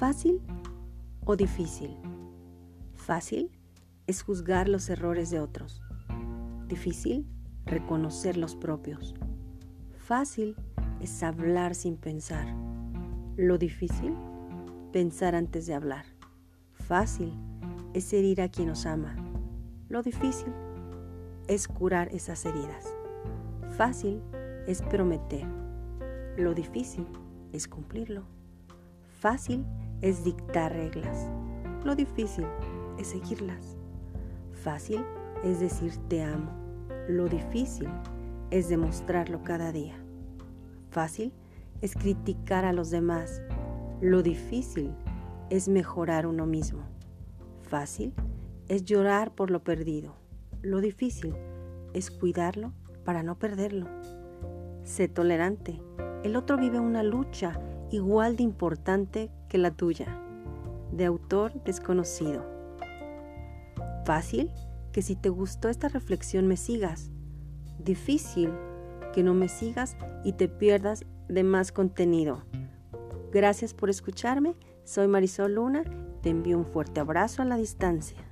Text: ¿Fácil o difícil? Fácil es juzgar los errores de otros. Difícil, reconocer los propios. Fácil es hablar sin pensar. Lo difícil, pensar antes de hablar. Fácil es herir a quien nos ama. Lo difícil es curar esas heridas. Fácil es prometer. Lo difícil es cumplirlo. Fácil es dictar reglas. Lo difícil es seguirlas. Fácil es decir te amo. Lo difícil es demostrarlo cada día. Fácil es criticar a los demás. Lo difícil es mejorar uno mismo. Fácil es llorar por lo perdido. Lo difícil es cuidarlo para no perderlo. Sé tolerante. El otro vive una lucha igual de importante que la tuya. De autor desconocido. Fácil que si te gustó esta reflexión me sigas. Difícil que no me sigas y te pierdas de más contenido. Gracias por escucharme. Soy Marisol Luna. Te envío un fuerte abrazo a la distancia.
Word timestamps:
¿Fácil 0.00 0.40
o 1.26 1.36
difícil? 1.36 1.94
Fácil 2.94 3.50
es 4.06 4.22
juzgar 4.22 4.66
los 4.66 4.88
errores 4.88 5.28
de 5.28 5.40
otros. 5.40 5.82
Difícil, 6.66 7.26
reconocer 7.66 8.38
los 8.38 8.56
propios. 8.56 9.14
Fácil 9.98 10.56
es 11.02 11.22
hablar 11.22 11.74
sin 11.74 11.98
pensar. 11.98 12.46
Lo 13.36 13.58
difícil, 13.58 14.14
pensar 14.90 15.34
antes 15.34 15.66
de 15.66 15.74
hablar. 15.74 16.06
Fácil 16.72 17.34
es 17.92 18.10
herir 18.14 18.40
a 18.40 18.48
quien 18.48 18.68
nos 18.68 18.86
ama. 18.86 19.14
Lo 19.90 20.02
difícil 20.02 20.54
es 21.46 21.68
curar 21.68 22.08
esas 22.08 22.46
heridas. 22.46 22.86
Fácil 23.76 24.22
es 24.66 24.80
prometer. 24.80 25.46
Lo 26.38 26.54
difícil 26.54 27.04
es 27.52 27.68
cumplirlo. 27.68 28.24
Fácil 29.20 29.66
es 30.02 30.24
dictar 30.24 30.72
reglas. 30.72 31.28
Lo 31.84 31.94
difícil 31.94 32.46
es 32.98 33.08
seguirlas. 33.08 33.76
Fácil 34.52 35.04
es 35.44 35.60
decir 35.60 35.92
te 36.08 36.22
amo. 36.22 36.50
Lo 37.08 37.28
difícil 37.28 37.88
es 38.50 38.68
demostrarlo 38.68 39.42
cada 39.42 39.72
día. 39.72 39.94
Fácil 40.90 41.32
es 41.80 41.94
criticar 41.94 42.64
a 42.64 42.72
los 42.72 42.90
demás. 42.90 43.42
Lo 44.00 44.22
difícil 44.22 44.92
es 45.50 45.68
mejorar 45.68 46.26
uno 46.26 46.46
mismo. 46.46 46.82
Fácil 47.62 48.12
es 48.68 48.84
llorar 48.84 49.34
por 49.34 49.50
lo 49.50 49.64
perdido. 49.64 50.14
Lo 50.62 50.80
difícil 50.80 51.34
es 51.94 52.10
cuidarlo 52.10 52.72
para 53.04 53.22
no 53.22 53.38
perderlo. 53.38 53.86
Sé 54.84 55.08
tolerante. 55.08 55.80
El 56.22 56.36
otro 56.36 56.56
vive 56.56 56.78
una 56.78 57.02
lucha 57.02 57.58
igual 57.90 58.36
de 58.36 58.42
importante 58.42 59.30
que 59.48 59.58
la 59.58 59.70
tuya. 59.70 60.06
De 60.92 61.04
autor 61.04 61.52
desconocido. 61.64 62.44
Fácil 64.04 64.50
que 64.92 65.02
si 65.02 65.16
te 65.16 65.28
gustó 65.28 65.68
esta 65.68 65.88
reflexión 65.88 66.46
me 66.46 66.56
sigas. 66.56 67.10
Difícil 67.78 68.52
que 69.12 69.22
no 69.22 69.34
me 69.34 69.48
sigas 69.48 69.96
y 70.24 70.32
te 70.32 70.48
pierdas 70.48 71.04
de 71.28 71.42
más 71.44 71.72
contenido. 71.72 72.42
Gracias 73.32 73.74
por 73.74 73.90
escucharme. 73.90 74.56
Soy 74.84 75.06
Marisol 75.06 75.54
Luna. 75.54 75.84
Te 76.22 76.30
envío 76.30 76.58
un 76.58 76.66
fuerte 76.66 77.00
abrazo 77.00 77.42
a 77.42 77.44
la 77.44 77.56
distancia. 77.56 78.29